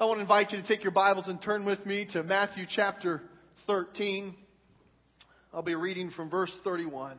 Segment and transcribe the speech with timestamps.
[0.00, 2.64] I want to invite you to take your Bibles and turn with me to Matthew
[2.74, 3.20] chapter
[3.66, 4.34] 13.
[5.52, 7.18] I'll be reading from verse 31.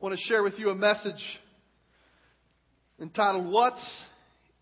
[0.00, 1.22] want to share with you a message
[3.00, 3.80] entitled, What's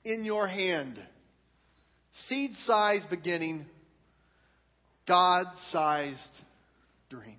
[0.04, 1.02] in Your Hand?
[2.28, 3.64] Seed size beginning,
[5.08, 6.18] God sized
[7.08, 7.38] dream.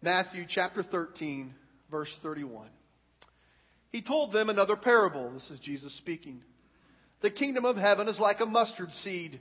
[0.00, 1.52] Matthew chapter 13,
[1.90, 2.68] verse 31.
[3.90, 5.32] He told them another parable.
[5.32, 6.42] This is Jesus speaking.
[7.22, 9.40] The kingdom of heaven is like a mustard seed,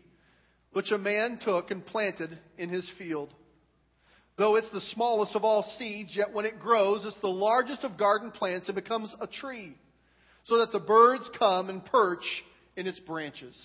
[0.74, 3.34] which a man took and planted in his field.
[4.38, 7.98] Though it's the smallest of all seeds, yet when it grows, it's the largest of
[7.98, 9.76] garden plants and becomes a tree,
[10.46, 12.24] so that the birds come and perch
[12.76, 13.56] in its branches.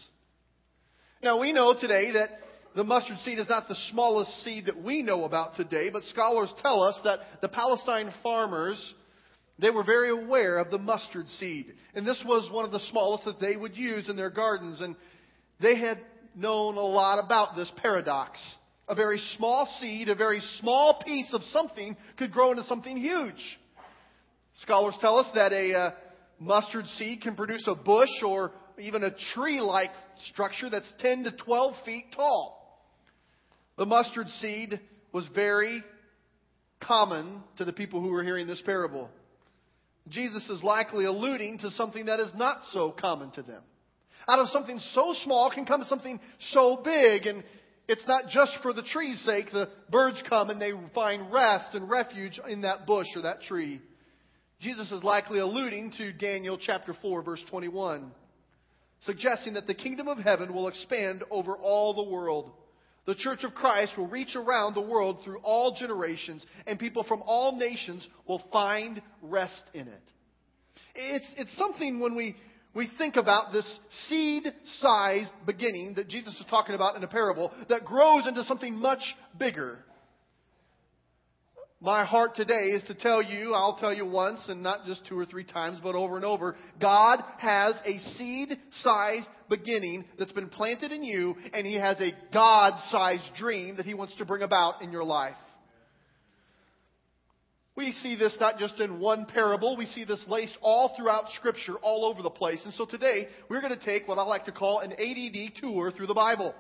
[1.22, 2.30] Now, we know today that
[2.74, 6.52] the mustard seed is not the smallest seed that we know about today, but scholars
[6.60, 8.94] tell us that the Palestine farmers
[9.58, 11.74] they were very aware of the mustard seed.
[11.94, 14.80] And this was one of the smallest that they would use in their gardens.
[14.80, 14.96] And
[15.60, 16.00] they had
[16.34, 18.40] known a lot about this paradox.
[18.88, 23.58] A very small seed, a very small piece of something could grow into something huge.
[24.62, 25.90] Scholars tell us that a uh,
[26.38, 29.90] mustard seed can produce a bush or even a tree like
[30.30, 32.60] structure that's 10 to 12 feet tall.
[33.78, 34.80] The mustard seed
[35.12, 35.82] was very
[36.80, 39.10] common to the people who were hearing this parable.
[40.08, 43.62] Jesus is likely alluding to something that is not so common to them.
[44.28, 47.42] Out of something so small can come something so big, and
[47.88, 49.46] it's not just for the tree's sake.
[49.52, 53.80] The birds come and they find rest and refuge in that bush or that tree.
[54.60, 58.10] Jesus is likely alluding to Daniel chapter 4, verse 21,
[59.04, 62.52] suggesting that the kingdom of heaven will expand over all the world.
[63.06, 67.22] The church of Christ will reach around the world through all generations, and people from
[67.26, 70.02] all nations will find rest in it.
[70.94, 72.36] It's, it's something when we,
[72.74, 73.66] we think about this
[74.08, 74.44] seed
[74.78, 79.02] sized beginning that Jesus is talking about in a parable that grows into something much
[79.38, 79.78] bigger.
[81.84, 85.18] My heart today is to tell you, I'll tell you once and not just two
[85.18, 90.48] or three times, but over and over, God has a seed sized beginning that's been
[90.48, 94.40] planted in you, and He has a God sized dream that He wants to bring
[94.40, 95.36] about in your life.
[97.76, 101.74] We see this not just in one parable, we see this laced all throughout Scripture,
[101.82, 102.60] all over the place.
[102.64, 105.90] And so today, we're going to take what I like to call an ADD tour
[105.90, 106.54] through the Bible.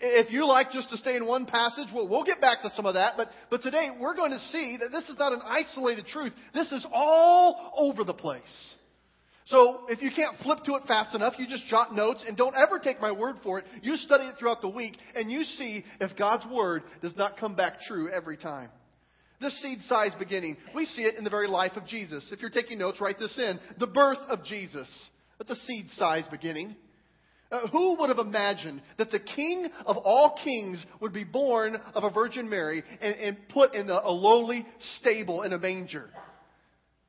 [0.00, 2.86] If you like just to stay in one passage, we'll, we'll get back to some
[2.86, 3.14] of that.
[3.16, 6.32] But, but today we're going to see that this is not an isolated truth.
[6.54, 8.42] This is all over the place.
[9.46, 12.54] So if you can't flip to it fast enough, you just jot notes and don't
[12.56, 13.64] ever take my word for it.
[13.80, 17.54] You study it throughout the week and you see if God's word does not come
[17.54, 18.70] back true every time.
[19.40, 22.28] This seed size beginning, we see it in the very life of Jesus.
[22.32, 23.60] If you're taking notes, write this in.
[23.78, 24.88] The birth of Jesus.
[25.38, 26.74] That's a seed size beginning.
[27.50, 32.02] Uh, who would have imagined that the king of all kings would be born of
[32.02, 34.66] a Virgin Mary and, and put in a, a lowly
[34.98, 36.10] stable in a manger?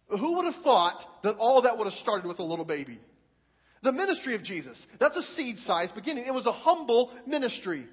[0.10, 3.00] Who would have thought that all that would have started with a little baby?
[3.82, 4.78] The ministry of Jesus.
[5.00, 6.26] That's a seed size beginning.
[6.28, 7.86] It was a humble ministry.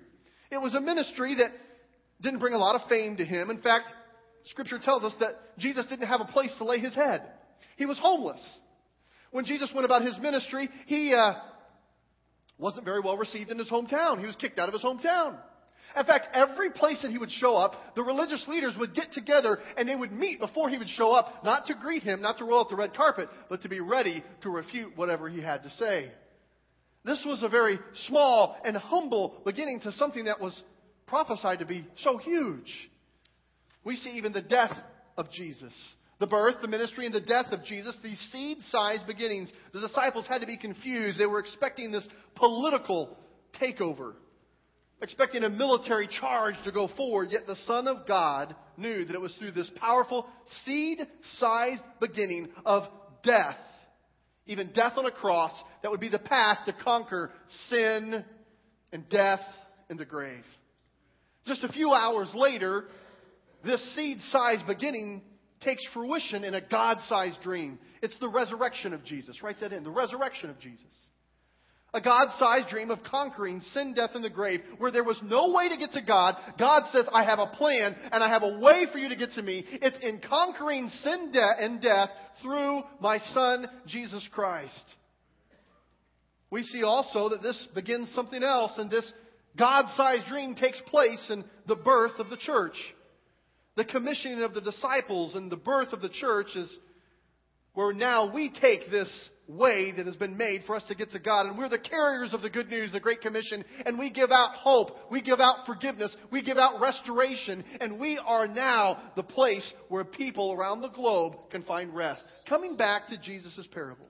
[0.50, 1.50] It was a ministry that
[2.20, 3.50] didn't bring a lot of fame to him.
[3.50, 3.86] In fact,
[4.46, 7.22] Scripture tells us that Jesus didn't have a place to lay his head.
[7.76, 8.40] He was homeless.
[9.30, 11.34] When Jesus went about his ministry, he uh,
[12.64, 14.18] wasn't very well received in his hometown.
[14.18, 15.36] He was kicked out of his hometown.
[15.94, 19.58] In fact, every place that he would show up, the religious leaders would get together
[19.76, 22.46] and they would meet before he would show up, not to greet him, not to
[22.46, 25.70] roll out the red carpet, but to be ready to refute whatever he had to
[25.72, 26.10] say.
[27.04, 30.60] This was a very small and humble beginning to something that was
[31.06, 32.90] prophesied to be so huge.
[33.84, 34.74] We see even the death
[35.18, 35.74] of Jesus.
[36.20, 40.26] The birth, the ministry, and the death of Jesus, these seed sized beginnings, the disciples
[40.26, 41.18] had to be confused.
[41.18, 43.16] They were expecting this political
[43.60, 44.14] takeover,
[45.02, 49.20] expecting a military charge to go forward, yet the Son of God knew that it
[49.20, 50.26] was through this powerful
[50.64, 50.98] seed
[51.38, 52.84] sized beginning of
[53.24, 53.56] death,
[54.46, 55.52] even death on a cross,
[55.82, 57.32] that would be the path to conquer
[57.68, 58.24] sin
[58.92, 59.40] and death
[59.90, 60.44] and the grave.
[61.46, 62.84] Just a few hours later,
[63.64, 65.22] this seed sized beginning
[65.64, 67.78] takes fruition in a God sized dream.
[68.02, 69.42] It's the resurrection of Jesus.
[69.42, 69.84] Write that in.
[69.84, 70.86] The resurrection of Jesus.
[71.94, 75.52] A God sized dream of conquering sin, death, and the grave, where there was no
[75.52, 76.36] way to get to God.
[76.58, 79.32] God says, I have a plan and I have a way for you to get
[79.32, 79.64] to me.
[79.68, 82.10] It's in conquering sin de- and death
[82.42, 84.84] through my Son, Jesus Christ.
[86.50, 89.10] We see also that this begins something else, and this
[89.56, 92.76] God sized dream takes place in the birth of the church.
[93.76, 96.74] The commissioning of the disciples and the birth of the church is
[97.74, 99.10] where now we take this
[99.48, 101.46] way that has been made for us to get to God.
[101.46, 103.64] And we're the carriers of the good news, the Great Commission.
[103.84, 104.92] And we give out hope.
[105.10, 106.14] We give out forgiveness.
[106.30, 107.64] We give out restoration.
[107.80, 112.22] And we are now the place where people around the globe can find rest.
[112.48, 114.06] Coming back to Jesus' parable.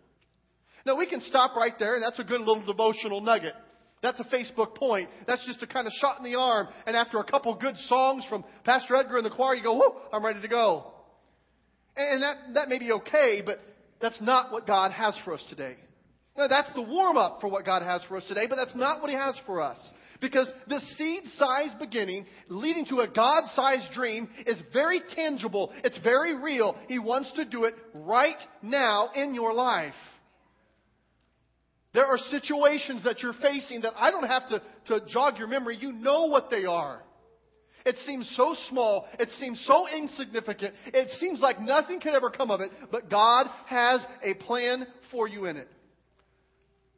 [0.86, 3.54] Now we can stop right there, and that's a good little devotional nugget.
[4.04, 5.08] That's a Facebook point.
[5.26, 6.68] That's just a kind of shot in the arm.
[6.86, 9.94] And after a couple good songs from Pastor Edgar and the choir, you go, whoo,
[10.12, 10.92] I'm ready to go.
[11.96, 13.60] And that, that may be okay, but
[14.02, 15.76] that's not what God has for us today.
[16.36, 19.00] Now, that's the warm up for what God has for us today, but that's not
[19.00, 19.78] what He has for us.
[20.20, 25.72] Because the seed sized beginning leading to a God sized dream is very tangible.
[25.82, 26.76] It's very real.
[26.88, 29.94] He wants to do it right now in your life.
[31.94, 35.78] There are situations that you're facing that I don't have to, to jog your memory.
[35.80, 37.00] You know what they are.
[37.86, 39.06] It seems so small.
[39.20, 40.74] It seems so insignificant.
[40.86, 45.28] It seems like nothing could ever come of it, but God has a plan for
[45.28, 45.68] you in it.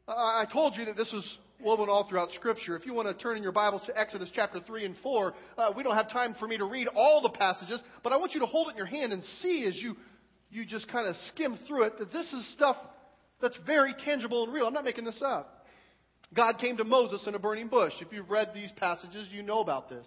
[0.07, 2.75] I told you that this is woven all throughout Scripture.
[2.75, 5.71] If you want to turn in your Bibles to Exodus chapter 3 and 4, uh,
[5.75, 8.39] we don't have time for me to read all the passages, but I want you
[8.39, 9.95] to hold it in your hand and see as you,
[10.49, 12.77] you just kind of skim through it that this is stuff
[13.41, 14.67] that's very tangible and real.
[14.67, 15.65] I'm not making this up.
[16.33, 17.93] God came to Moses in a burning bush.
[18.01, 20.05] If you've read these passages, you know about this.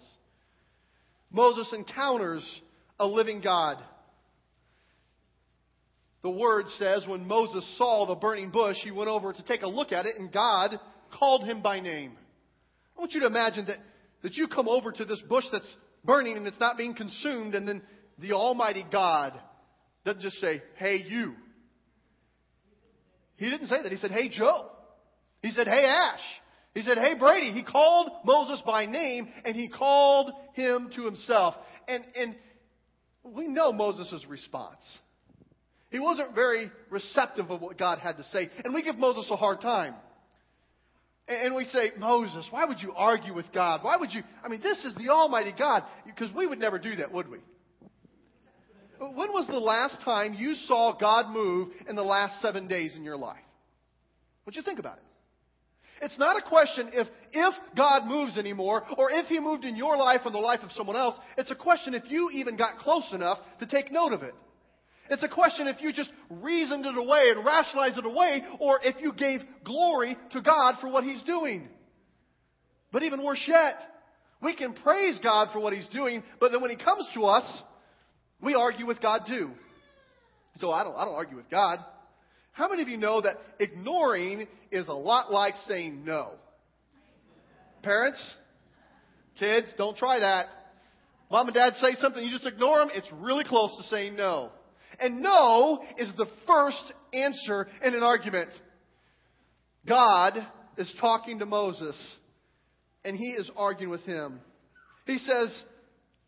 [1.31, 2.45] Moses encounters
[2.99, 3.77] a living God.
[6.21, 9.67] The word says when Moses saw the burning bush, he went over to take a
[9.67, 10.79] look at it, and God
[11.17, 12.11] called him by name.
[12.95, 13.77] I want you to imagine that,
[14.21, 15.75] that you come over to this bush that's
[16.05, 17.81] burning and it's not being consumed, and then
[18.19, 19.39] the Almighty God
[20.05, 21.33] doesn't just say, Hey, you.
[23.41, 23.91] He didn't say that.
[23.91, 24.67] He said, Hey, Joe.
[25.41, 26.19] He said, Hey, Ash.
[26.75, 27.51] He said, Hey, Brady.
[27.51, 31.55] He called Moses by name and he called him to himself.
[31.87, 32.35] And, and
[33.23, 34.83] we know Moses' response.
[35.89, 38.47] He wasn't very receptive of what God had to say.
[38.63, 39.95] And we give Moses a hard time.
[41.27, 43.83] And we say, Moses, why would you argue with God?
[43.83, 44.21] Why would you?
[44.43, 45.83] I mean, this is the Almighty God.
[46.05, 47.39] Because we would never do that, would we?
[49.01, 53.03] When was the last time you saw God move in the last seven days in
[53.03, 53.39] your life?
[54.43, 55.03] What you think about it?
[56.03, 59.97] It's not a question if, if God moves anymore or if He moved in your
[59.97, 61.15] life or the life of someone else.
[61.35, 64.35] It's a question if you even got close enough to take note of it.
[65.09, 69.01] It's a question if you just reasoned it away and rationalized it away or if
[69.01, 71.69] you gave glory to God for what He's doing.
[72.91, 73.75] But even worse yet,
[74.43, 77.63] we can praise God for what He's doing, but then when He comes to us,
[78.41, 79.51] we argue with God too.
[80.59, 81.79] So I don't, I don't argue with God.
[82.51, 86.33] How many of you know that ignoring is a lot like saying no?
[87.81, 88.35] Parents,
[89.39, 90.47] kids, don't try that.
[91.31, 94.51] Mom and dad say something, you just ignore them, it's really close to saying no.
[94.99, 98.49] And no is the first answer in an argument.
[99.87, 100.33] God
[100.77, 101.95] is talking to Moses,
[103.05, 104.41] and he is arguing with him.
[105.05, 105.63] He says,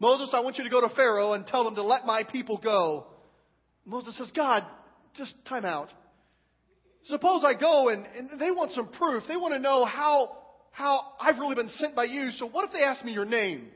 [0.03, 2.59] Moses, I want you to go to Pharaoh and tell him to let my people
[2.61, 3.07] go.
[3.85, 4.65] Moses says, God,
[5.15, 5.93] just time out.
[7.05, 9.23] Suppose I go and, and they want some proof.
[9.29, 10.39] They want to know how,
[10.71, 12.31] how I've really been sent by you.
[12.31, 13.69] So what if they ask me your name?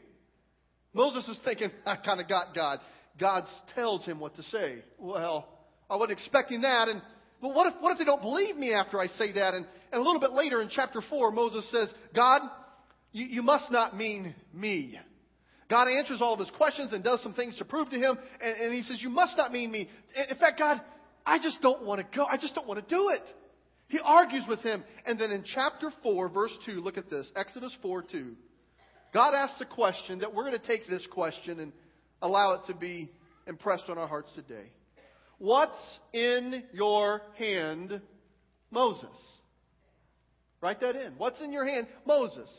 [0.93, 2.81] Moses is thinking, I kind of got God.
[3.17, 4.83] God tells him what to say.
[4.99, 5.47] Well,
[5.89, 6.89] I wasn't expecting that.
[6.89, 7.01] And
[7.41, 9.53] but what if what if they don't believe me after I say that?
[9.53, 12.41] And, and a little bit later in chapter four, Moses says, God,
[13.13, 14.99] you, you must not mean me.
[15.69, 18.17] God answers all of his questions and does some things to prove to him.
[18.41, 19.89] And, and he says, You must not mean me.
[20.29, 20.81] In fact, God,
[21.25, 22.25] I just don't want to go.
[22.25, 23.23] I just don't want to do it.
[23.89, 24.83] He argues with him.
[25.05, 28.33] And then in chapter 4, verse 2, look at this Exodus 4 2.
[29.13, 31.71] God asks a question that we're going to take this question and
[32.21, 33.09] allow it to be
[33.45, 34.71] impressed on our hearts today.
[35.37, 38.01] What's in your hand,
[38.71, 39.09] Moses?
[40.61, 41.13] Write that in.
[41.17, 42.49] What's in your hand, Moses?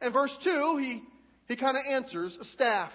[0.00, 1.02] And verse 2, he
[1.48, 2.92] he kind of answers a staff.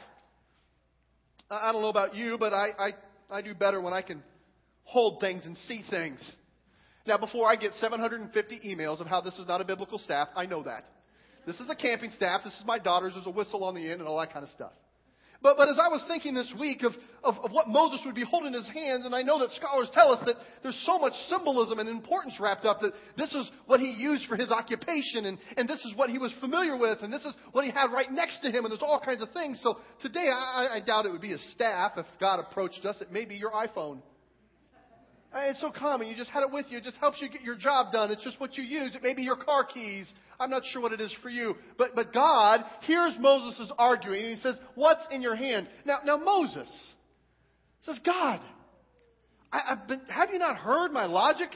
[1.49, 2.91] I don't know about you, but I, I,
[3.29, 4.23] I do better when I can
[4.83, 6.19] hold things and see things.
[7.05, 10.45] Now, before I get 750 emails of how this is not a biblical staff, I
[10.45, 10.85] know that.
[11.45, 12.41] This is a camping staff.
[12.45, 13.13] This is my daughter's.
[13.13, 14.71] There's a whistle on the end and all that kind of stuff.
[15.43, 18.23] But, but as I was thinking this week of, of, of what Moses would be
[18.23, 21.11] holding in his hands, and I know that scholars tell us that there's so much
[21.27, 25.37] symbolism and importance wrapped up that this is what he used for his occupation, and,
[25.57, 28.09] and this is what he was familiar with, and this is what he had right
[28.09, 29.59] next to him, and there's all kinds of things.
[29.61, 31.91] So today, I, I doubt it would be a staff.
[31.97, 34.01] If God approached us, it may be your iPhone.
[35.35, 36.07] It's so common.
[36.07, 36.77] You just had it with you.
[36.77, 38.11] It just helps you get your job done.
[38.11, 38.95] It's just what you use.
[38.95, 40.11] It may be your car keys.
[40.39, 41.55] I'm not sure what it is for you.
[41.77, 45.67] But, but God hears Moses' arguing and he says, What's in your hand?
[45.85, 46.69] Now, now Moses
[47.81, 48.41] says, God,
[49.51, 51.49] I, been, have you not heard my logic?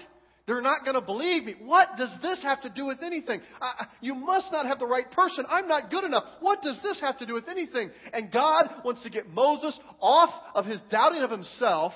[0.47, 1.55] They're not going to believe me.
[1.59, 3.41] What does this have to do with anything?
[3.61, 5.45] I, you must not have the right person.
[5.49, 6.23] I'm not good enough.
[6.39, 7.91] What does this have to do with anything?
[8.13, 11.91] And God wants to get Moses off of his doubting of himself.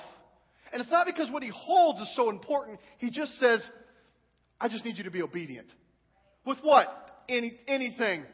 [0.72, 2.80] And it's not because what he holds is so important.
[2.98, 3.60] He just says,
[4.60, 5.68] I just need you to be obedient.
[6.46, 6.88] With what?
[7.28, 8.24] Any, anything.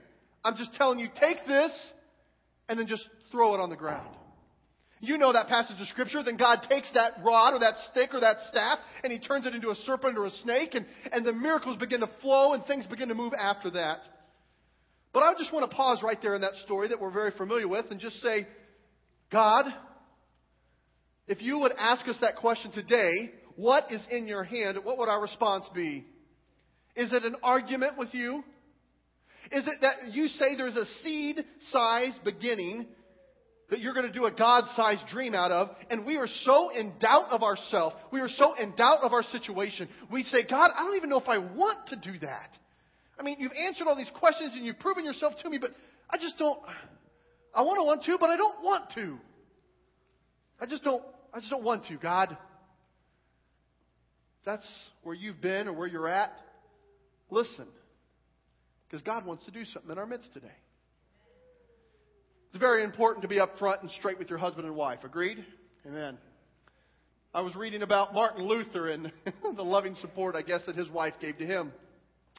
[0.45, 1.93] I'm just telling you, take this
[2.69, 4.15] and then just throw it on the ground.
[5.01, 6.23] You know that passage of Scripture.
[6.25, 9.55] Then God takes that rod or that stick or that staff and He turns it
[9.55, 12.87] into a serpent or a snake, and, and the miracles begin to flow and things
[12.87, 14.01] begin to move after that.
[15.13, 17.69] But I just want to pause right there in that story that we're very familiar
[17.69, 18.47] with and just say,
[19.31, 19.67] God,
[21.29, 24.79] if you would ask us that question today, what is in your hand?
[24.83, 26.07] What would our response be?
[26.97, 28.43] Is it an argument with you?
[29.53, 32.87] Is it that you say there's a seed sized beginning
[33.71, 36.71] that you're going to do a God sized dream out of, and we are so
[36.71, 40.71] in doubt of ourselves, we are so in doubt of our situation, we say, God,
[40.75, 42.51] I don't even know if I want to do that.
[43.19, 45.71] I mean, you've answered all these questions and you've proven yourself to me, but
[46.09, 46.59] I just don't,
[47.55, 49.19] I want to want to, but I don't want to.
[50.61, 52.37] I just don't, I just don't want to, God.
[54.45, 54.67] that's
[55.03, 56.33] where you've been or where you're at.
[57.31, 57.67] Listen,
[58.89, 60.47] because God wants to do something in our midst today.
[62.51, 65.01] It's very important to be upfront and straight with your husband and wife.
[65.05, 65.45] Agreed?
[65.87, 66.17] Amen.
[67.35, 69.13] I was reading about Martin Luther and
[69.57, 71.73] the loving support, I guess, that his wife gave to him.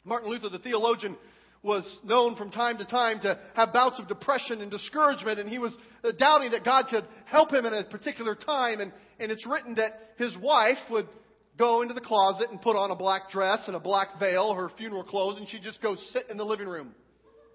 [0.04, 1.16] Martin Luther, the theologian,
[1.62, 5.58] was known from time to time to have bouts of depression and discouragement, and he
[5.58, 8.80] was uh, doubting that God could help him in a particular time.
[8.80, 11.06] And, and it's written that his wife would
[11.58, 14.70] go into the closet and put on a black dress and a black veil, her
[14.78, 16.94] funeral clothes, and she'd just go sit in the living room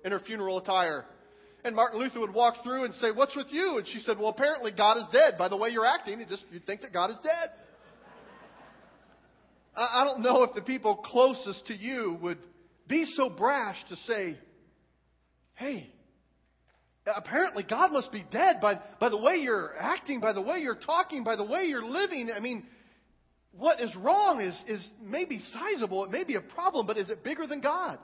[0.03, 1.05] in her funeral attire.
[1.63, 3.79] And Martin Luther would walk through and say, What's with you?
[3.79, 5.33] And she said, Well, apparently God is dead.
[5.39, 7.49] By the way you're acting, you just you think that God is dead.
[9.75, 12.37] I don't know if the people closest to you would
[12.87, 14.37] be so brash to say,
[15.55, 15.89] Hey,
[17.05, 20.75] apparently God must be dead by, by the way you're acting, by the way you're
[20.75, 22.29] talking, by the way you're living.
[22.35, 22.65] I mean,
[23.51, 27.23] what is wrong is, is maybe sizable, it may be a problem, but is it
[27.23, 27.99] bigger than God?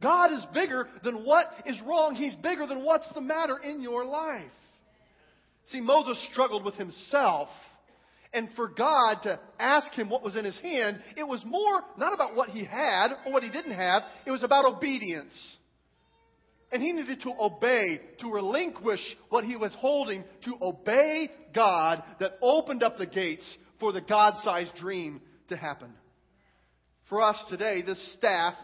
[0.00, 2.14] God is bigger than what is wrong.
[2.16, 4.42] He's bigger than what's the matter in your life.
[5.70, 7.48] See, Moses struggled with himself.
[8.34, 12.14] And for God to ask him what was in his hand, it was more not
[12.14, 15.34] about what he had or what he didn't have, it was about obedience.
[16.70, 22.38] And he needed to obey, to relinquish what he was holding, to obey God that
[22.40, 23.44] opened up the gates
[23.78, 25.92] for the God sized dream to happen.
[27.10, 28.54] For us today, this staff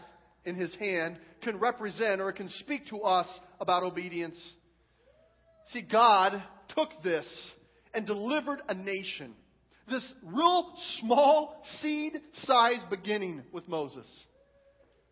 [0.43, 3.27] in his hand can represent or can speak to us
[3.59, 4.37] about obedience.
[5.71, 7.27] See, God took this
[7.93, 9.35] and delivered a nation.
[9.89, 14.07] This real small seed size beginning with Moses.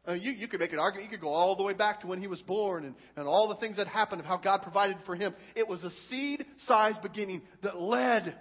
[0.08, 1.12] Uh, you, you could make an argument.
[1.12, 3.50] You could go all the way back to when he was born and, and all
[3.50, 5.34] the things that happened of how God provided for him.
[5.56, 8.36] It was a seed size beginning that led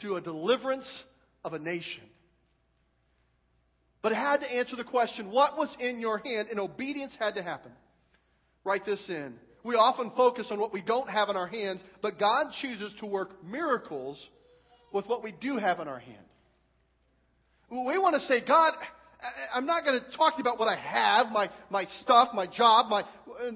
[0.00, 1.04] to a deliverance
[1.44, 2.02] of a nation.
[4.02, 6.48] But it had to answer the question, what was in your hand?
[6.50, 7.70] And obedience had to happen.
[8.64, 9.34] Write this in.
[9.62, 13.06] We often focus on what we don't have in our hands, but God chooses to
[13.06, 14.20] work miracles
[14.92, 16.24] with what we do have in our hand.
[17.70, 18.74] We want to say, God,
[19.54, 22.46] I'm not going to talk to you about what I have, my, my stuff, my
[22.46, 23.04] job, my,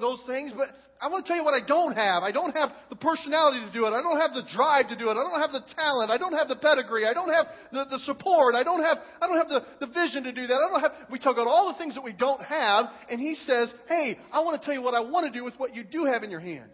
[0.00, 0.68] those things, but
[1.00, 2.22] I want to tell you what I don't have.
[2.22, 3.90] I don't have the personality to do it.
[3.90, 5.12] I don't have the drive to do it.
[5.12, 6.10] I don't have the talent.
[6.10, 7.04] I don't have the pedigree.
[7.04, 8.54] I don't have the, the support.
[8.54, 10.54] I don't have, I don't have the, the vision to do that.
[10.54, 13.34] I don't have, we talk about all the things that we don't have, and he
[13.34, 15.84] says, hey, I want to tell you what I want to do with what you
[15.84, 16.70] do have in your hand.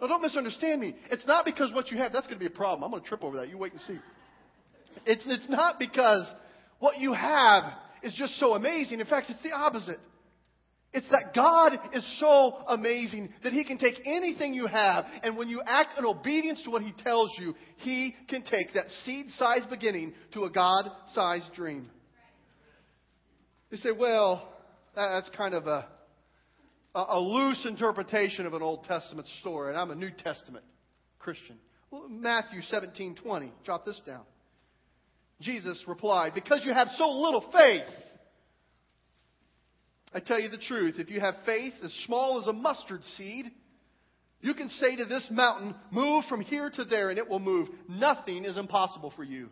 [0.00, 0.94] Now don't misunderstand me.
[1.10, 2.84] It's not because what you have, that's going to be a problem.
[2.84, 3.48] I'm going to trip over that.
[3.48, 3.98] You wait and see.
[5.06, 6.32] It's, it's not because
[6.78, 7.64] what you have
[8.02, 9.00] is just so amazing.
[9.00, 9.98] In fact, it's the opposite.
[10.92, 15.48] It's that God is so amazing that He can take anything you have, and when
[15.48, 19.70] you act in obedience to what He tells you, He can take that seed sized
[19.70, 21.88] beginning to a God sized dream.
[23.70, 24.52] You say, well,
[24.96, 25.86] that's kind of a,
[26.94, 30.64] a loose interpretation of an Old Testament story, and I'm a New Testament
[31.18, 31.56] Christian.
[31.90, 33.52] Well, Matthew 17 20.
[33.64, 34.22] Jot this down.
[35.40, 37.88] Jesus replied, Because you have so little faith,
[40.12, 43.46] I tell you the truth, if you have faith as small as a mustard seed,
[44.40, 47.68] you can say to this mountain, Move from here to there, and it will move.
[47.88, 49.48] Nothing is impossible for you.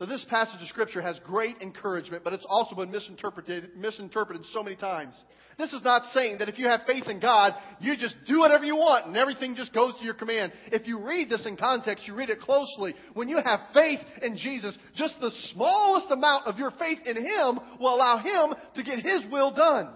[0.00, 4.62] Now, this passage of Scripture has great encouragement, but it's also been misinterpreted, misinterpreted so
[4.62, 5.14] many times.
[5.58, 8.64] This is not saying that if you have faith in God, you just do whatever
[8.64, 10.52] you want and everything just goes to your command.
[10.72, 12.94] If you read this in context, you read it closely.
[13.12, 17.60] When you have faith in Jesus, just the smallest amount of your faith in Him
[17.78, 19.90] will allow Him to get His will done.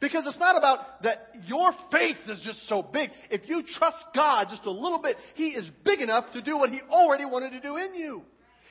[0.00, 3.10] Because it's not about that your faith is just so big.
[3.30, 6.70] If you trust God just a little bit, He is big enough to do what
[6.70, 8.22] He already wanted to do in you.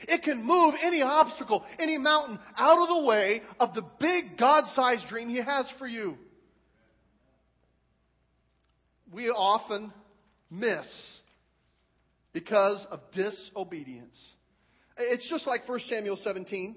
[0.01, 4.65] It can move any obstacle, any mountain out of the way of the big God
[4.73, 6.17] sized dream He has for you.
[9.11, 9.91] We often
[10.51, 10.85] miss
[12.33, 14.15] because of disobedience.
[14.97, 16.75] It's just like 1 Samuel 17.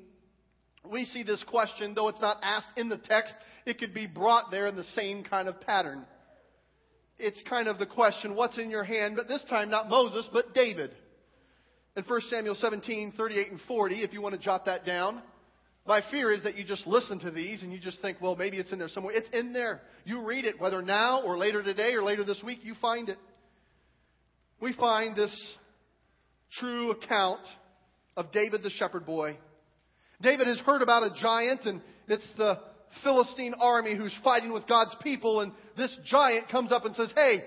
[0.91, 3.35] We see this question, though it's not asked in the text,
[3.67, 6.07] it could be brought there in the same kind of pattern.
[7.19, 9.17] It's kind of the question, what's in your hand?
[9.17, 10.93] But this time, not Moses, but David
[11.97, 15.23] in 1 Samuel 17, 38 and 40, if you want to jot that down.
[15.87, 18.59] My fear is that you just listen to these and you just think, well, maybe
[18.59, 19.15] it's in there somewhere.
[19.15, 19.81] It's in there.
[20.05, 23.19] You read it, whether now or later today or later this week, you find it.
[24.61, 25.35] We find this
[26.59, 27.41] true account
[28.17, 29.39] of David the shepherd boy.
[30.21, 32.59] David has heard about a giant, and it's the
[33.03, 37.45] Philistine army who's fighting with God's people, and this giant comes up and says, Hey,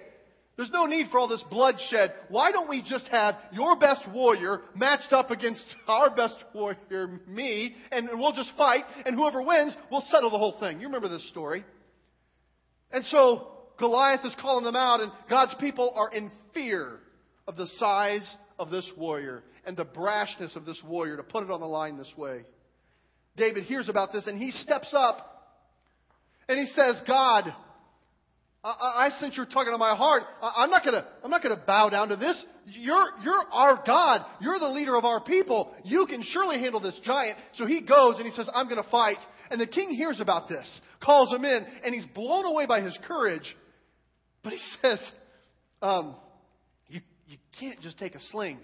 [0.56, 2.14] there's no need for all this bloodshed.
[2.30, 7.76] Why don't we just have your best warrior matched up against our best warrior, me,
[7.92, 10.80] and we'll just fight, and whoever wins we'll settle the whole thing.
[10.80, 11.66] You remember this story.
[12.92, 13.48] And so
[13.80, 17.00] Goliath is calling them out, and God's people are in fear
[17.48, 21.50] of the size of this warrior and the brashness of this warrior to put it
[21.50, 22.42] on the line this way.
[23.36, 25.30] David hears about this, and he steps up
[26.48, 27.54] and he says, God,
[28.64, 30.24] I, I sense you're tugging on my heart.
[30.42, 32.42] I, am not gonna, I'm not gonna bow down to this.
[32.66, 34.26] You're, you're our God.
[34.40, 35.74] You're the leader of our people.
[35.84, 37.38] You can surely handle this giant.
[37.56, 39.18] So he goes and he says, I'm gonna fight.
[39.52, 42.98] And the king hears about this, calls him in, and he's blown away by his
[43.06, 43.56] courage.
[44.44, 45.00] But he says,
[45.82, 46.16] um,
[46.88, 48.60] you, you can't just take a sling.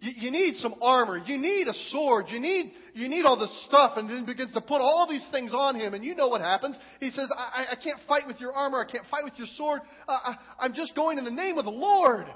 [0.00, 1.18] You, you, need some armor.
[1.18, 2.26] You need a sword.
[2.28, 3.96] You need, you need all this stuff.
[3.96, 5.94] And then begins to put all these things on him.
[5.94, 6.76] And you know what happens.
[7.00, 8.78] He says, I, I can't fight with your armor.
[8.78, 9.80] I can't fight with your sword.
[10.06, 12.26] Uh, I, am just going in the name of the Lord.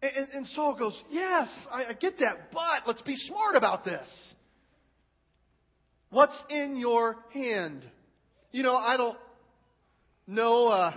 [0.00, 2.52] And, and, and Saul goes, Yes, I, I get that.
[2.52, 4.06] But let's be smart about this.
[6.08, 7.84] What's in your hand?
[8.52, 9.18] You know, I don't
[10.26, 10.94] know uh,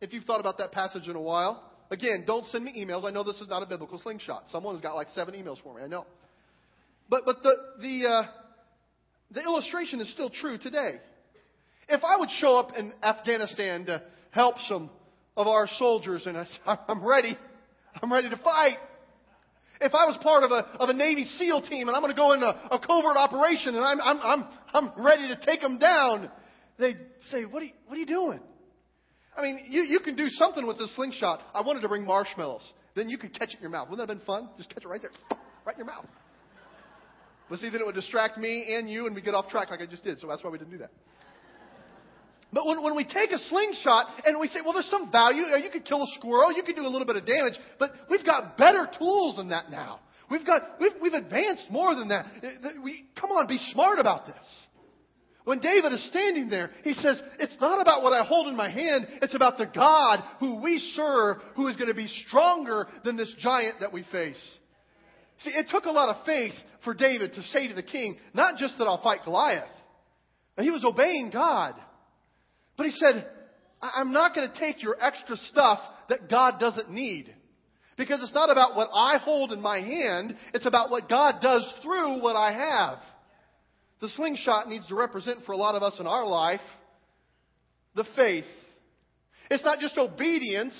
[0.00, 1.67] if you've thought about that passage in a while.
[1.90, 3.04] Again, don't send me emails.
[3.04, 4.44] I know this is not a biblical slingshot.
[4.50, 5.82] Someone has got like seven emails for me.
[5.82, 6.06] I know.
[7.08, 8.22] But, but the, the, uh,
[9.30, 10.96] the illustration is still true today.
[11.88, 14.90] If I would show up in Afghanistan to help some
[15.36, 17.34] of our soldiers and I say, I'm ready,
[18.02, 18.76] I'm ready to fight.
[19.80, 22.16] If I was part of a, of a Navy SEAL team and I'm going to
[22.16, 26.28] go into a covert operation and I'm, I'm, I'm, I'm ready to take them down,
[26.78, 26.98] they'd
[27.30, 28.40] say, what are you, what are you doing?
[29.38, 31.40] I mean, you, you can do something with this slingshot.
[31.54, 32.72] I wanted to bring marshmallows.
[32.96, 33.88] Then you could catch it in your mouth.
[33.88, 34.48] Wouldn't that have been fun?
[34.56, 35.12] Just catch it right there,
[35.64, 36.06] right in your mouth.
[37.48, 39.80] But see, then it would distract me and you, and we get off track like
[39.80, 40.18] I just did.
[40.18, 40.90] So that's why we didn't do that.
[42.52, 45.70] But when, when we take a slingshot and we say, well, there's some value, you
[45.70, 48.58] could kill a squirrel, you could do a little bit of damage, but we've got
[48.58, 50.00] better tools than that now.
[50.30, 52.26] We've got, we've, we've advanced more than that.
[52.42, 54.36] Uh, we, come on, be smart about this.
[55.48, 58.68] When David is standing there, he says, It's not about what I hold in my
[58.68, 63.16] hand, it's about the God who we serve, who is going to be stronger than
[63.16, 64.36] this giant that we face.
[65.38, 66.52] See, it took a lot of faith
[66.84, 69.70] for David to say to the king, not just that I'll fight Goliath.
[70.60, 71.76] He was obeying God.
[72.76, 73.26] But he said,
[73.80, 75.78] I'm not going to take your extra stuff
[76.10, 77.34] that God doesn't need.
[77.96, 81.66] Because it's not about what I hold in my hand, it's about what God does
[81.82, 82.98] through what I have.
[84.00, 86.60] The slingshot needs to represent for a lot of us in our life
[87.94, 88.44] the faith.
[89.50, 90.74] It's not just obedience,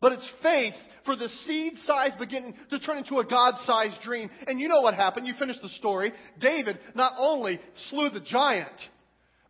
[0.00, 4.30] but it's faith for the seed size beginning to turn into a God sized dream.
[4.46, 5.26] And you know what happened.
[5.26, 6.12] You finish the story.
[6.38, 8.68] David not only slew the giant,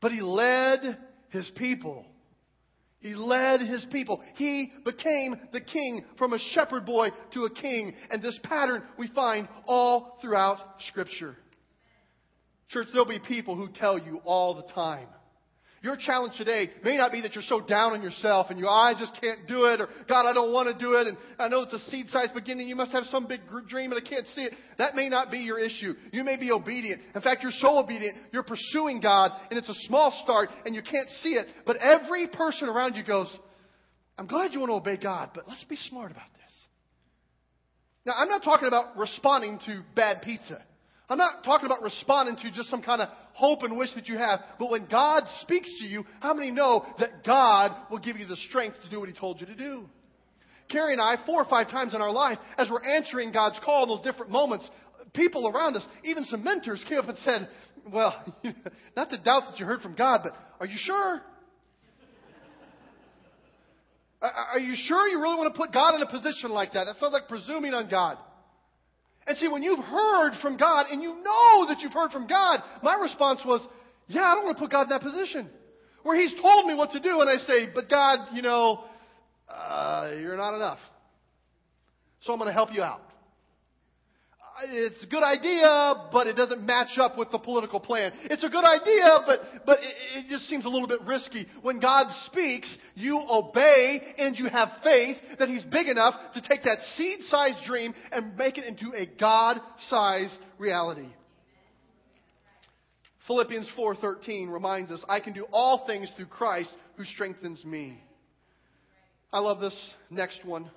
[0.01, 0.97] but he led
[1.31, 2.05] his people.
[3.01, 4.23] He led his people.
[4.35, 7.95] He became the king from a shepherd boy to a king.
[8.11, 10.59] And this pattern we find all throughout
[10.89, 11.37] Scripture.
[12.69, 15.09] Church, there'll be people who tell you all the time.
[15.81, 18.71] Your challenge today may not be that you're so down on yourself and you, oh,
[18.71, 21.47] I just can't do it, or God, I don't want to do it, and I
[21.47, 22.69] know it's a seed sized beginning.
[22.69, 24.55] You must have some big dream and I can't see it.
[24.79, 25.95] That may not be your issue.
[26.13, 27.01] You may be obedient.
[27.15, 30.83] In fact, you're so obedient, you're pursuing God, and it's a small start and you
[30.83, 31.47] can't see it.
[31.65, 33.33] But every person around you goes,
[34.19, 36.39] I'm glad you want to obey God, but let's be smart about this.
[38.05, 40.61] Now, I'm not talking about responding to bad pizza.
[41.09, 44.19] I'm not talking about responding to just some kind of hope and wish that you
[44.19, 48.27] have, but when God speaks to you, how many know that God will give you
[48.27, 49.89] the strength to do what He told you to do?
[50.71, 53.85] Carrie and I, four or five times in our life, as we're answering God's call
[53.85, 54.69] in those different moments,
[55.15, 57.49] people around us, even some mentors, came up and said,
[57.91, 58.23] Well,
[58.97, 61.23] not to doubt that you heard from God, but are you sure?
[64.21, 66.85] Are you sure you really want to put God in a position like that?
[66.85, 68.19] That sounds like presuming on God.
[69.29, 72.61] And see, when you've heard from God and you know that you've heard from God,
[72.83, 73.61] my response was,
[74.07, 75.51] yeah, I don't want to put God in that position.
[76.03, 78.85] Where He's told me what to do, and I say, but God, you know,
[79.49, 80.79] uh, you're not enough.
[82.23, 83.08] So I'm going to help you out
[84.65, 88.13] it's a good idea, but it doesn't match up with the political plan.
[88.25, 91.47] It's a good idea, but, but it, it just seems a little bit risky.
[91.63, 96.63] When God speaks, you obey and you have faith that He's big enough to take
[96.65, 101.09] that seed-sized dream and make it into a God-sized reality.
[103.27, 108.03] Philippians 4:13 reminds us, I can do all things through Christ who strengthens me.
[109.33, 109.77] I love this
[110.11, 110.71] next one.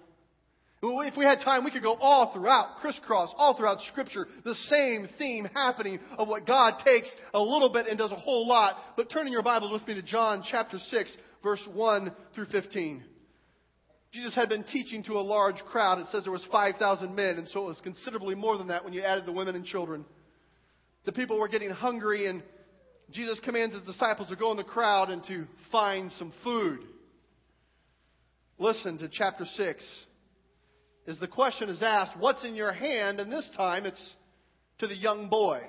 [0.83, 5.07] If we had time, we could go all throughout, crisscross, all throughout Scripture, the same
[5.19, 8.77] theme happening of what God takes a little bit and does a whole lot.
[8.97, 13.03] But turn in your Bibles with me to John chapter 6, verse 1 through 15.
[14.11, 15.99] Jesus had been teaching to a large crowd.
[15.99, 18.93] It says there was 5,000 men, and so it was considerably more than that when
[18.93, 20.03] you added the women and children.
[21.05, 22.41] The people were getting hungry, and
[23.11, 26.79] Jesus commands his disciples to go in the crowd and to find some food.
[28.57, 29.83] Listen to chapter 6
[31.07, 33.19] is the question is asked, What's in your hand?
[33.19, 34.15] And this time it's
[34.79, 35.61] to the young boy.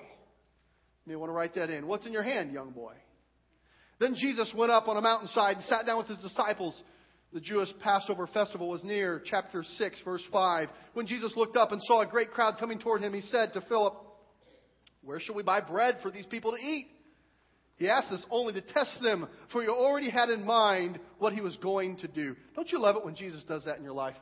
[1.07, 1.87] You want to write that in.
[1.87, 2.95] What's in your hand, young boy?
[3.99, 6.81] Then Jesus went up on a mountainside and sat down with his disciples.
[7.33, 10.69] The Jewish Passover festival was near, chapter 6, verse 5.
[10.95, 13.63] When Jesus looked up and saw a great crowd coming toward him, he said to
[13.63, 13.95] Philip,
[15.03, 16.89] Where shall we buy bread for these people to eat?
[17.77, 21.41] He asked this only to test them, for he already had in mind what he
[21.41, 22.37] was going to do.
[22.55, 24.17] Don't you love it when Jesus does that in your life?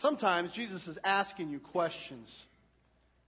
[0.00, 2.28] Sometimes Jesus is asking you questions,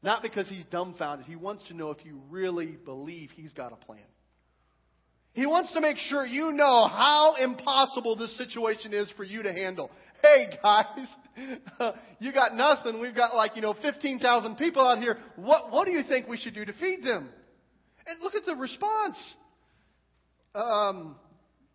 [0.02, 1.26] not because he's dumbfounded.
[1.26, 4.00] He wants to know if you really believe he's got a plan.
[5.34, 9.52] He wants to make sure you know how impossible this situation is for you to
[9.52, 9.90] handle.
[10.22, 11.08] Hey guys,
[12.18, 13.00] you got nothing.
[13.00, 15.18] We've got like, you know, 15,000 people out here.
[15.36, 17.28] What, what do you think we should do to feed them?
[18.06, 19.16] And look at the response.
[20.54, 21.16] Um,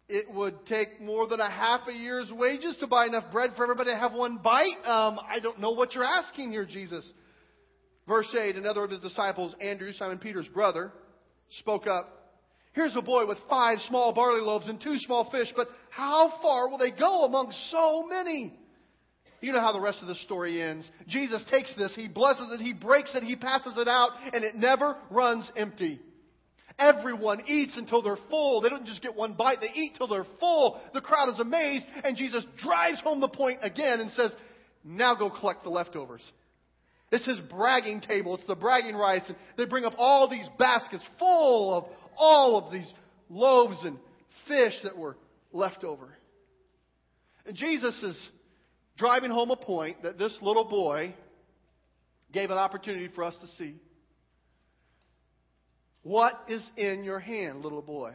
[0.10, 3.64] it would take more than a half a year's wages to buy enough bread for
[3.64, 4.78] everybody to have one bite.
[4.86, 7.10] Um, I don't know what you're asking here, Jesus.
[8.08, 10.92] Verse 8 Another of his disciples, Andrew, Simon Peter's brother,
[11.60, 12.14] spoke up.
[12.72, 16.70] Here's a boy with five small barley loaves and two small fish, but how far
[16.70, 18.54] will they go among so many?
[19.42, 20.90] You know how the rest of the story ends.
[21.08, 24.56] Jesus takes this, he blesses it, he breaks it, he passes it out, and it
[24.56, 26.00] never runs empty.
[26.80, 28.62] Everyone eats until they're full.
[28.62, 30.80] They don't just get one bite, they eat till they're full.
[30.94, 34.32] The crowd is amazed, and Jesus drives home the point again and says,
[34.84, 36.22] Now go collect the leftovers.
[37.12, 38.36] It's his bragging table.
[38.36, 39.30] It's the bragging rights.
[39.30, 41.86] And they bring up all these baskets full of
[42.18, 42.92] all of these
[43.30, 43.98] loaves and
[44.48, 45.16] fish that were
[45.54, 46.10] left over.
[47.46, 48.30] And Jesus is
[48.98, 51.16] driving home a point that this little boy
[52.34, 53.76] gave an opportunity for us to see.
[56.08, 58.14] What is in your hand, little boy?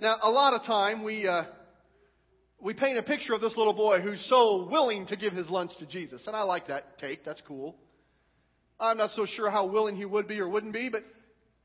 [0.00, 1.44] Now, a lot of time we, uh,
[2.60, 5.70] we paint a picture of this little boy who's so willing to give his lunch
[5.78, 6.26] to Jesus.
[6.26, 7.24] And I like that take.
[7.24, 7.76] That's cool.
[8.80, 11.04] I'm not so sure how willing he would be or wouldn't be, but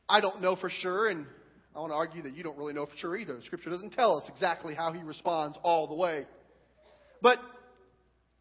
[0.07, 1.09] I don't know for sure.
[1.09, 1.25] And
[1.75, 3.39] I want to argue that you don't really know for sure either.
[3.47, 6.27] Scripture doesn't tell us exactly how he responds all the way.
[7.19, 7.39] But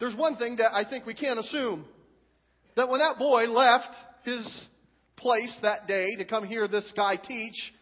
[0.01, 1.87] there's one thing that I think we can assume
[2.77, 3.89] that when that boy left
[4.25, 4.67] his
[5.17, 7.73] place that day to come hear this guy teach,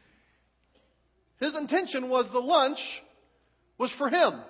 [1.40, 2.78] his intention was the lunch
[3.78, 4.40] was for him.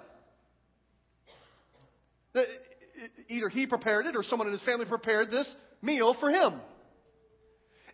[3.28, 6.60] Either he prepared it or someone in his family prepared this meal for him.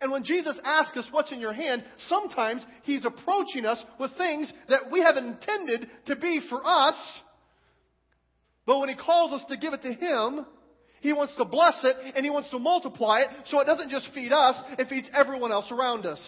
[0.00, 4.50] And when Jesus asks us what's in your hand, sometimes he's approaching us with things
[4.68, 6.96] that we have intended to be for us.
[8.64, 10.46] But when he calls us to give it to him,
[11.00, 14.08] he wants to bless it and He wants to multiply it so it doesn't just
[14.14, 16.20] feed us, it feeds everyone else around us.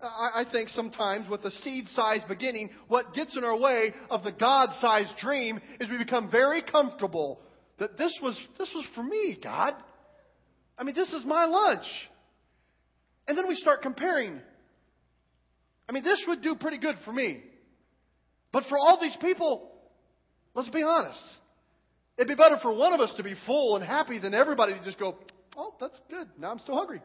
[0.00, 4.30] I, think sometimes with a seed sized beginning, what gets in our way of the
[4.30, 7.40] God sized dream is we become very comfortable
[7.80, 9.74] that this was, this was for me, God.
[10.78, 11.86] I mean, this is my lunch.
[13.26, 14.40] And then we start comparing.
[15.88, 17.42] I mean, this would do pretty good for me.
[18.52, 19.68] But for all these people,
[20.54, 21.24] let's be honest.
[22.18, 24.84] It'd be better for one of us to be full and happy than everybody to
[24.84, 25.16] just go,
[25.56, 26.28] oh, that's good.
[26.36, 27.00] Now I'm still hungry.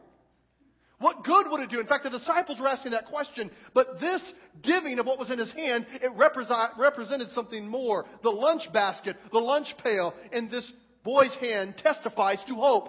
[0.98, 1.80] What good would it do?
[1.80, 4.22] In fact, the disciples were asking that question, but this
[4.62, 8.06] giving of what was in his hand, it represent, represented something more.
[8.22, 10.70] The lunch basket, the lunch pail in this
[11.04, 12.88] boy's hand testifies to hope.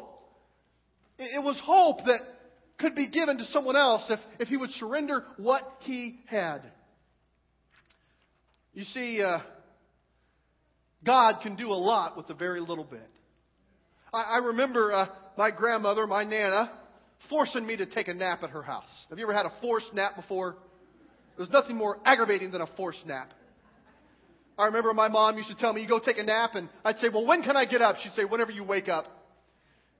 [1.19, 2.21] It was hope that
[2.79, 6.59] could be given to someone else if, if he would surrender what he had.
[8.73, 9.39] You see, uh,
[11.05, 13.07] God can do a lot with a very little bit.
[14.13, 16.71] I, I remember uh, my grandmother, my Nana,
[17.29, 18.89] forcing me to take a nap at her house.
[19.09, 20.55] Have you ever had a forced nap before?
[21.37, 23.31] There's nothing more aggravating than a forced nap.
[24.57, 26.97] I remember my mom used to tell me, you go take a nap, and I'd
[26.97, 27.97] say, well, when can I get up?
[28.01, 29.05] She'd say, whenever you wake up.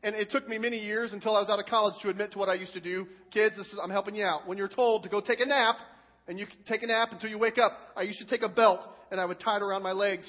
[0.02, 2.40] And it took me many years until I was out of college to admit to
[2.40, 3.08] what I used to do.
[3.32, 4.48] Kids, this is, I'm helping you out.
[4.48, 5.76] When you're told to go take a nap,
[6.28, 8.80] and you take a nap until you wake up, I used to take a belt,
[9.12, 10.26] and I would tie it around my legs.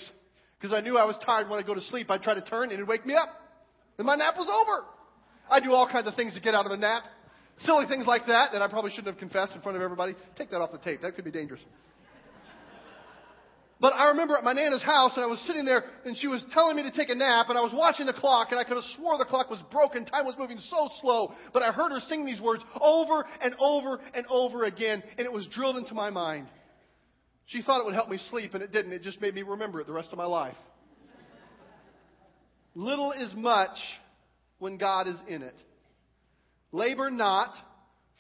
[0.59, 2.11] Because I knew I was tired when I'd go to sleep.
[2.11, 3.29] I'd try to turn, and it'd wake me up.
[3.99, 4.87] And my nap was over.
[5.51, 7.05] I do all kinds of things to get out of a nap.
[7.61, 10.15] Silly things like that that I probably shouldn't have confessed in front of everybody.
[10.37, 11.03] Take that off the tape.
[11.03, 11.61] That could be dangerous.
[13.79, 16.43] But I remember at my Nana's house, and I was sitting there, and she was
[16.51, 18.77] telling me to take a nap, and I was watching the clock, and I could
[18.77, 20.07] have swore the clock was broken.
[20.07, 24.01] Time was moving so slow, but I heard her sing these words over and over
[24.15, 26.49] and over again, and it was drilled into my mind.
[27.47, 28.93] She thought it would help me sleep, and it didn't.
[28.93, 30.57] It just made me remember it the rest of my life.
[32.75, 33.77] Little is much
[34.59, 35.55] when God is in it.
[36.73, 37.55] Labor not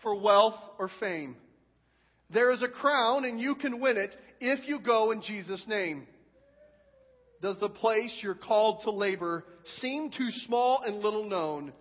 [0.02, 1.36] for wealth or fame.
[2.30, 6.06] There is a crown, and you can win it if you go in Jesus' name.
[7.42, 9.44] Does the place you're called to labor
[9.80, 11.72] seem too small and little known?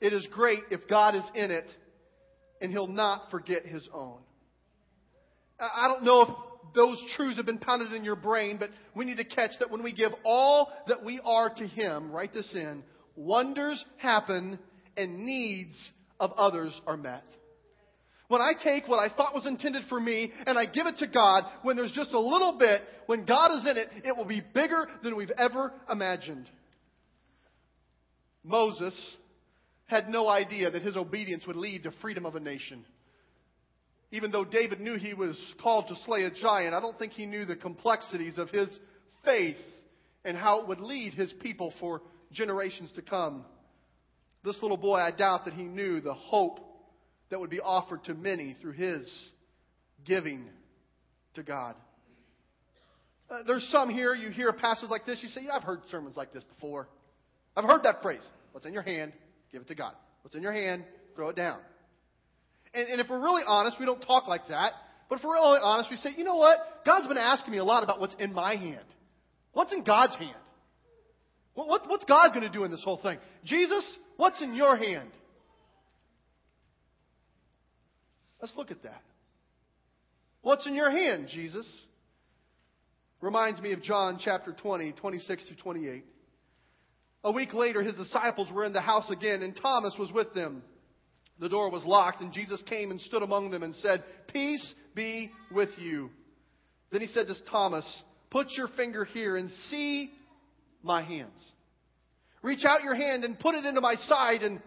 [0.00, 1.66] It is great if God is in it,
[2.60, 4.18] and He'll not forget His own.
[5.58, 6.28] I don't know if
[6.74, 9.82] those truths have been pounded in your brain, but we need to catch that when
[9.82, 12.82] we give all that we are to Him, write this in,
[13.16, 14.58] wonders happen
[14.96, 15.74] and needs
[16.20, 17.24] of others are met.
[18.28, 21.06] When I take what I thought was intended for me and I give it to
[21.06, 24.42] God, when there's just a little bit, when God is in it, it will be
[24.52, 26.48] bigger than we've ever imagined.
[28.42, 28.94] Moses
[29.86, 32.84] had no idea that his obedience would lead to freedom of a nation.
[34.16, 37.26] Even though David knew he was called to slay a giant, I don't think he
[37.26, 38.66] knew the complexities of his
[39.26, 39.58] faith
[40.24, 42.00] and how it would lead his people for
[42.32, 43.44] generations to come.
[44.42, 46.60] This little boy, I doubt that he knew the hope
[47.28, 49.06] that would be offered to many through his
[50.06, 50.46] giving
[51.34, 51.74] to God.
[53.28, 55.80] Uh, there's some here, you hear a passage like this, you say, yeah, I've heard
[55.90, 56.88] sermons like this before.
[57.54, 58.26] I've heard that phrase.
[58.52, 59.12] What's in your hand,
[59.52, 59.92] give it to God.
[60.22, 61.58] What's in your hand, throw it down.
[62.76, 64.72] And, and if we're really honest, we don't talk like that.
[65.08, 66.58] But if we're really honest, we say, you know what?
[66.84, 68.84] God's been asking me a lot about what's in my hand.
[69.52, 70.36] What's in God's hand?
[71.54, 73.18] What, what, what's God going to do in this whole thing?
[73.44, 73.84] Jesus,
[74.16, 75.10] what's in your hand?
[78.42, 79.02] Let's look at that.
[80.42, 81.66] What's in your hand, Jesus?
[83.22, 86.04] Reminds me of John chapter 20, 26 through 28.
[87.24, 90.62] A week later, his disciples were in the house again, and Thomas was with them.
[91.38, 95.30] The door was locked, and Jesus came and stood among them and said, Peace be
[95.50, 96.10] with you.
[96.90, 97.86] Then he said to Thomas,
[98.30, 100.10] Put your finger here and see
[100.82, 101.38] my hands.
[102.42, 104.62] Reach out your hand and put it into my side and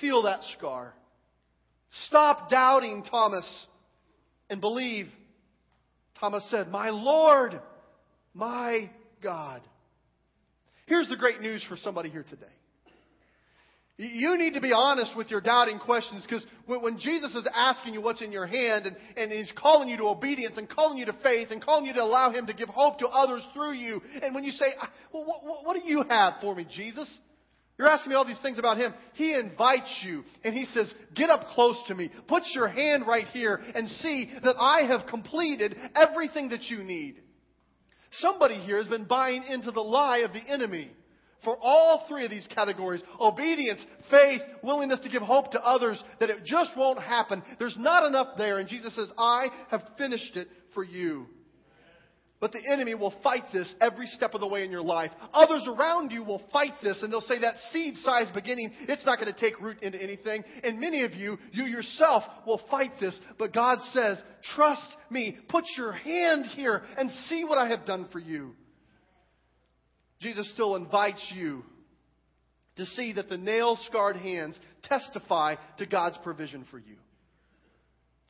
[0.00, 0.94] feel that scar.
[2.06, 3.46] Stop doubting, Thomas,
[4.50, 5.06] and believe.
[6.20, 7.60] Thomas said, My Lord,
[8.34, 8.90] my
[9.22, 9.62] God.
[10.86, 12.46] Here's the great news for somebody here today.
[13.98, 18.02] You need to be honest with your doubting questions because when Jesus is asking you
[18.02, 21.14] what's in your hand and, and He's calling you to obedience and calling you to
[21.22, 24.34] faith and calling you to allow Him to give hope to others through you, and
[24.34, 27.08] when you say, ah, well, what, what do you have for me, Jesus?
[27.78, 28.92] You're asking me all these things about Him.
[29.14, 32.10] He invites you and He says, Get up close to me.
[32.26, 37.16] Put your hand right here and see that I have completed everything that you need.
[38.20, 40.90] Somebody here has been buying into the lie of the enemy
[41.46, 43.80] for all three of these categories obedience,
[44.10, 47.42] faith, willingness to give hope to others that it just won't happen.
[47.60, 48.58] There's not enough there.
[48.58, 51.26] And Jesus says, I have finished it for you.
[52.40, 55.12] But the enemy will fight this every step of the way in your life.
[55.32, 59.18] Others around you will fight this, and they'll say that seed sized beginning, it's not
[59.18, 60.44] going to take root into anything.
[60.62, 63.18] And many of you, you yourself, will fight this.
[63.38, 64.20] But God says,
[64.54, 65.38] Trust me.
[65.48, 68.54] Put your hand here and see what I have done for you.
[70.20, 71.62] Jesus still invites you
[72.76, 76.96] to see that the nail scarred hands testify to God's provision for you.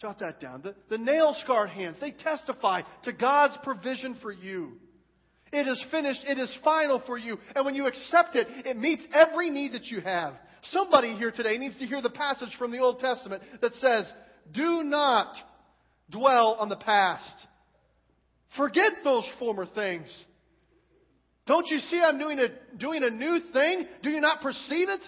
[0.01, 0.63] Jot that down.
[0.63, 4.73] The, the nail scarred hands, they testify to God's provision for you.
[5.53, 6.23] It is finished.
[6.27, 7.39] It is final for you.
[7.55, 10.35] And when you accept it, it meets every need that you have.
[10.71, 14.13] Somebody here today needs to hear the passage from the Old Testament that says,
[14.53, 15.35] Do not
[16.11, 17.47] dwell on the past.
[18.57, 20.13] Forget those former things.
[21.47, 23.87] Don't you see I'm doing a, doing a new thing?
[24.03, 25.01] Do you not perceive it?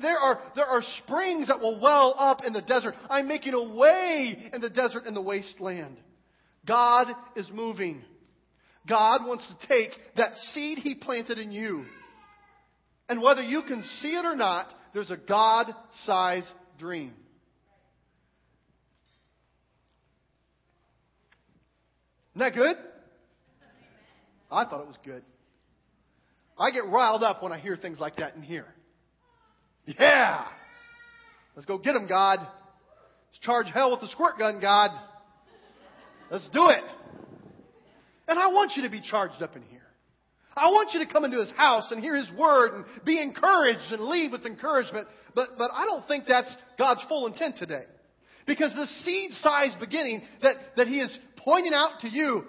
[0.00, 2.94] There are, there are springs that will well up in the desert.
[3.10, 5.98] I'm making a way in the desert and the wasteland.
[6.66, 8.02] God is moving.
[8.88, 11.84] God wants to take that seed He planted in you.
[13.08, 15.74] And whether you can see it or not, there's a God
[16.06, 16.48] sized
[16.78, 17.12] dream.
[22.34, 22.76] Isn't that good?
[24.50, 25.22] I thought it was good.
[26.58, 28.66] I get riled up when I hear things like that in here.
[29.86, 30.46] Yeah!
[31.56, 32.40] Let's go get him, God.
[32.40, 34.90] Let's charge hell with the squirt gun, God.
[36.30, 36.82] Let's do it.
[38.26, 39.80] And I want you to be charged up in here.
[40.56, 43.90] I want you to come into his house and hear his word and be encouraged
[43.90, 45.08] and leave with encouragement.
[45.34, 47.84] But, but I don't think that's God's full intent today.
[48.46, 52.44] Because the seed size beginning that, that he is pointing out to you,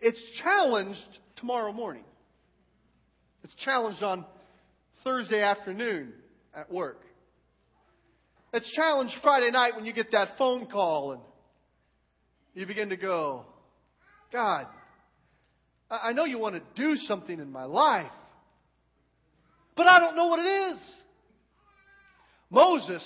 [0.00, 0.98] it's challenged
[1.36, 2.04] tomorrow morning.
[3.44, 4.24] It's challenged on
[5.04, 6.12] Thursday afternoon
[6.54, 7.00] at work.
[8.52, 11.22] It's challenged Friday night when you get that phone call and
[12.54, 13.46] you begin to go,
[14.32, 14.66] God,
[15.90, 18.10] I know you want to do something in my life,
[19.76, 20.78] but I don't know what it is.
[22.50, 23.02] Moses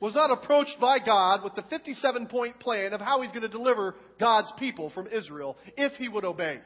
[0.00, 3.48] was not approached by God with the 57 point plan of how he's going to
[3.48, 6.60] deliver God's people from Israel if he would obey.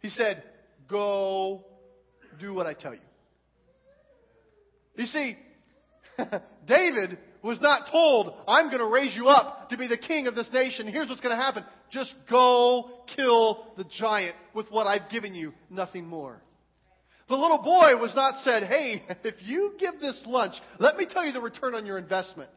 [0.00, 0.42] He said,
[0.88, 1.64] Go
[2.38, 3.00] do what I tell you.
[4.96, 5.36] You see,
[6.66, 10.34] David was not told, I'm going to raise you up to be the king of
[10.34, 10.86] this nation.
[10.86, 11.64] Here's what's going to happen.
[11.90, 16.40] Just go kill the giant with what I've given you, nothing more.
[17.28, 21.24] The little boy was not said, hey, if you give this lunch, let me tell
[21.24, 22.50] you the return on your investment.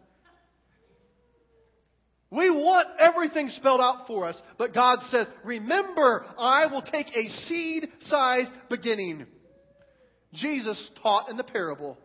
[2.30, 7.30] We want everything spelled out for us, but God says, remember, I will take a
[7.30, 9.26] seed sized beginning.
[10.34, 11.98] Jesus taught in the parable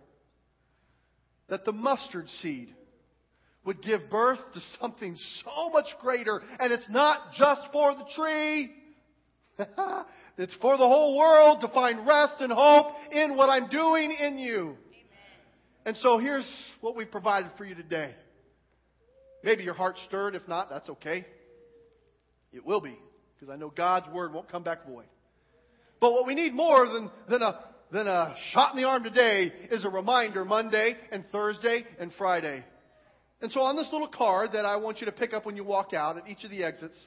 [1.48, 2.74] that the mustard seed
[3.64, 6.40] would give birth to something so much greater.
[6.58, 8.72] And it's not just for the tree.
[10.38, 14.38] it's for the whole world to find rest and hope in what I'm doing in
[14.38, 14.60] you.
[14.60, 14.76] Amen.
[15.86, 16.48] And so here's
[16.80, 18.14] what we've provided for you today.
[19.44, 20.34] Maybe your heart stirred.
[20.34, 21.26] If not, that's okay.
[22.52, 22.96] It will be,
[23.34, 25.06] because I know God's word won't come back void.
[26.00, 27.60] But what we need more than, than a
[27.92, 32.64] then a shot in the arm today is a reminder Monday and Thursday and Friday.
[33.42, 35.64] And so on this little card that I want you to pick up when you
[35.64, 36.98] walk out at each of the exits,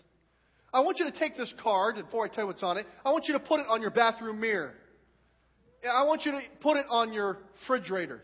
[0.72, 2.86] I want you to take this card, and before I tell you what's on it,
[3.04, 4.74] I want you to put it on your bathroom mirror.
[5.90, 8.22] I want you to put it on your refrigerator.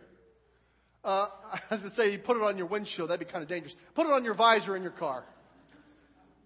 [1.03, 1.27] Uh,
[1.71, 3.09] as I say, you put it on your windshield.
[3.09, 3.73] That'd be kind of dangerous.
[3.95, 5.23] Put it on your visor in your car.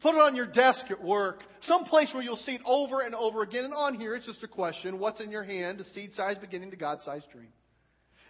[0.02, 1.40] Put it on your desk at work.
[1.64, 3.66] Some place where you'll see it over and over again.
[3.66, 5.82] And on here, it's just a question what's in your hand?
[5.82, 7.50] A seed size beginning to God sized dream.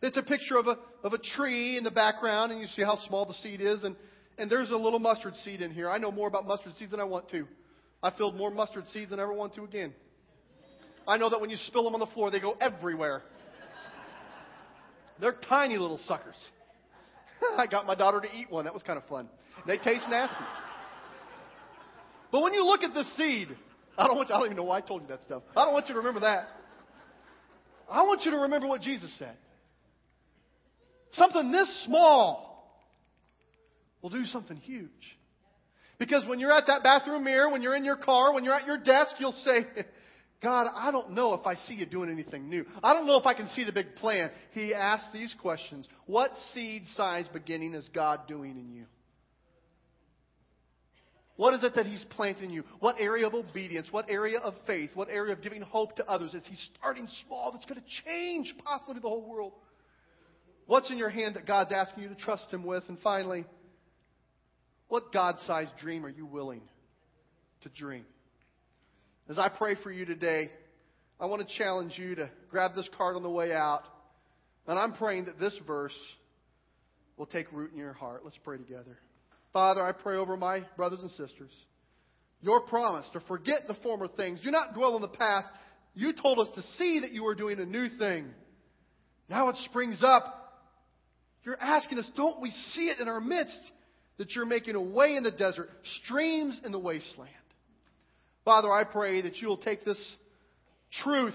[0.01, 2.97] It's a picture of a, of a tree in the background, and you see how
[3.08, 3.84] small the seed is.
[3.84, 3.95] And,
[4.38, 5.89] and there's a little mustard seed in here.
[5.89, 7.47] I know more about mustard seeds than I want to.
[8.04, 9.93] I filled more mustard seeds than I ever want to again.
[11.08, 13.23] I know that when you spill them on the floor, they go everywhere.
[15.19, 16.36] They're tiny little suckers.
[17.58, 18.65] I got my daughter to eat one.
[18.65, 19.30] That was kind of fun.
[19.65, 20.36] They taste nasty.
[22.36, 23.48] But when you look at the seed,
[23.98, 25.43] I don't want you, I don't even know why I told you that stuff.
[25.56, 26.50] I don't want you to remember that.
[27.89, 29.38] I want you to remember what Jesus said.
[31.13, 32.78] Something this small
[34.02, 34.89] will do something huge.
[35.98, 38.67] Because when you're at that bathroom mirror, when you're in your car, when you're at
[38.67, 39.65] your desk, you'll say,
[40.43, 42.65] God, I don't know if I see you doing anything new.
[42.84, 44.30] I don't know if I can see the big plan.
[44.52, 48.86] He asked these questions What seed size beginning is God doing in you?
[51.38, 52.63] What is it that He's planting you?
[52.80, 53.88] What area of obedience?
[53.91, 54.91] What area of faith?
[54.93, 56.34] What area of giving hope to others?
[56.34, 59.54] Is He starting small that's going to change possibly the whole world?
[60.65, 62.84] What's in your hand that God's asking you to trust Him with?
[62.88, 63.45] And finally,
[64.88, 66.62] what God sized dream are you willing
[67.62, 68.06] to dream?
[69.28, 70.52] As I pray for you today,
[71.19, 73.81] I want to challenge you to grab this card on the way out.
[74.67, 75.96] And I'm praying that this verse
[77.17, 78.21] will take root in your heart.
[78.23, 78.98] Let's pray together.
[79.56, 81.49] Father, I pray over my brothers and sisters.
[82.41, 84.41] Your promise to forget the former things.
[84.41, 85.47] Do not dwell on the past.
[85.93, 88.25] You told us to see that you were doing a new thing.
[89.29, 90.25] Now it springs up.
[91.45, 93.58] You're asking us, don't we see it in our midst
[94.17, 95.69] that you're making a way in the desert,
[96.03, 97.31] streams in the wasteland?
[98.43, 100.15] Father, I pray that you'll take this
[101.01, 101.33] truth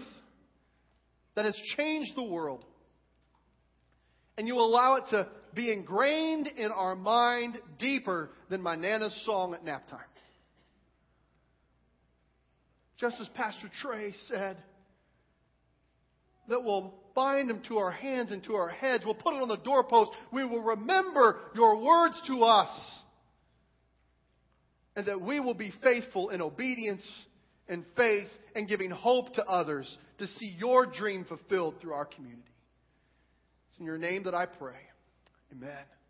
[1.36, 2.66] that has changed the world.
[4.36, 9.18] And you will allow it to be ingrained in our mind deeper than my Nana's
[9.24, 10.00] song at nap time.
[12.98, 14.58] Just as Pastor Trey said,
[16.48, 19.04] that we'll bind them to our hands and to our heads.
[19.04, 20.10] We'll put it on the doorpost.
[20.32, 22.68] We will remember your words to us.
[24.96, 27.02] And that we will be faithful in obedience
[27.68, 32.42] and faith and giving hope to others to see your dream fulfilled through our community.
[33.70, 34.74] It's in your name that I pray.
[35.52, 35.90] Amen.